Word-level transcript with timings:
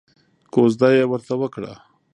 کوژده 0.53 0.89
یې 0.97 1.03
ورته 1.09 1.33
وکړه. 1.41 1.73